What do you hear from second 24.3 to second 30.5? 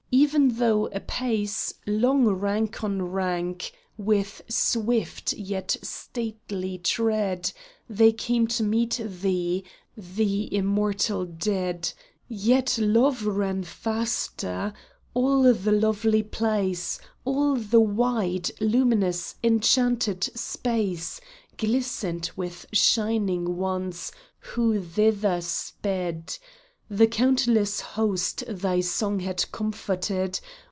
who thither sped— The countless host thy song had comforted